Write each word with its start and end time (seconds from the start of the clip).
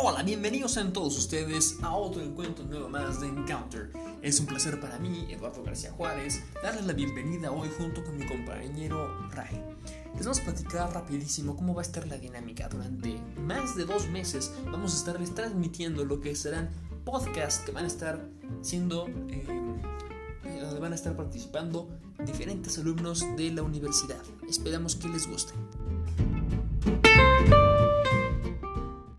Hola, 0.00 0.22
bienvenidos 0.22 0.76
a 0.76 0.92
todos 0.92 1.18
ustedes 1.18 1.76
a 1.82 1.92
otro 1.92 2.22
encuentro 2.22 2.64
nuevo 2.64 2.88
más 2.88 3.20
de 3.20 3.26
Encounter. 3.26 3.90
Es 4.22 4.38
un 4.38 4.46
placer 4.46 4.80
para 4.80 4.96
mí, 5.00 5.26
Eduardo 5.28 5.64
García 5.64 5.90
Juárez, 5.90 6.40
darles 6.62 6.86
la 6.86 6.92
bienvenida 6.92 7.50
hoy 7.50 7.68
junto 7.76 8.04
con 8.04 8.16
mi 8.16 8.24
compañero 8.24 9.28
Ray. 9.30 9.60
Les 10.14 10.24
vamos 10.24 10.38
a 10.38 10.44
platicar 10.44 10.94
rapidísimo 10.94 11.56
cómo 11.56 11.74
va 11.74 11.82
a 11.82 11.84
estar 11.84 12.06
la 12.06 12.16
dinámica. 12.16 12.68
Durante 12.68 13.20
más 13.40 13.74
de 13.74 13.86
dos 13.86 14.06
meses 14.06 14.52
vamos 14.66 14.94
a 14.94 14.98
estarles 14.98 15.34
transmitiendo 15.34 16.04
lo 16.04 16.20
que 16.20 16.36
serán 16.36 16.70
podcasts 17.04 17.64
que 17.66 17.72
van 17.72 17.84
a 17.84 17.88
estar 17.88 18.24
siendo... 18.62 19.08
Eh, 19.30 19.46
donde 20.60 20.78
van 20.80 20.92
a 20.92 20.94
estar 20.94 21.16
participando 21.16 21.88
diferentes 22.24 22.78
alumnos 22.78 23.24
de 23.36 23.50
la 23.50 23.64
universidad. 23.64 24.22
Esperamos 24.48 24.94
que 24.94 25.08
les 25.08 25.26
guste. 25.26 25.54